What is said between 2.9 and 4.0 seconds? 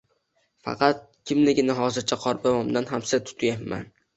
ham sir tutayapman